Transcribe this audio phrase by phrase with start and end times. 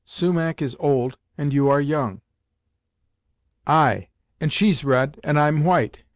[0.03, 2.21] Sumach is old, and you are young!"
[3.67, 5.99] "Ay and she's red, and I'm white.